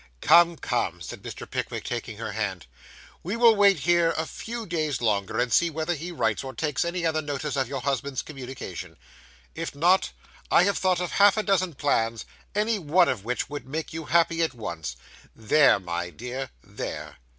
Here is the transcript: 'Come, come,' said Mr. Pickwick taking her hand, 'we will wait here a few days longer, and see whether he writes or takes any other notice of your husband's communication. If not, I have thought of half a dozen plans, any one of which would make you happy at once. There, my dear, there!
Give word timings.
'Come, 0.19 0.55
come,' 0.57 0.99
said 0.99 1.21
Mr. 1.21 1.47
Pickwick 1.47 1.83
taking 1.83 2.17
her 2.17 2.31
hand, 2.31 2.65
'we 3.21 3.35
will 3.35 3.55
wait 3.55 3.81
here 3.81 4.15
a 4.17 4.25
few 4.25 4.65
days 4.65 4.99
longer, 4.99 5.39
and 5.39 5.53
see 5.53 5.69
whether 5.69 5.93
he 5.93 6.11
writes 6.11 6.43
or 6.43 6.55
takes 6.55 6.83
any 6.83 7.05
other 7.05 7.21
notice 7.21 7.55
of 7.55 7.67
your 7.67 7.81
husband's 7.81 8.23
communication. 8.23 8.97
If 9.53 9.75
not, 9.75 10.11
I 10.49 10.63
have 10.63 10.79
thought 10.79 11.01
of 11.01 11.11
half 11.11 11.37
a 11.37 11.43
dozen 11.43 11.75
plans, 11.75 12.25
any 12.55 12.79
one 12.79 13.09
of 13.09 13.23
which 13.23 13.47
would 13.47 13.67
make 13.67 13.93
you 13.93 14.05
happy 14.05 14.41
at 14.41 14.55
once. 14.55 14.95
There, 15.35 15.79
my 15.79 16.09
dear, 16.09 16.49
there! 16.63 17.17